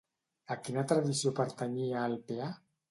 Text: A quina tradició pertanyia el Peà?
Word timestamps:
A 0.55 0.57
quina 0.61 0.85
tradició 0.93 1.35
pertanyia 1.41 2.09
el 2.11 2.21
Peà? 2.33 2.55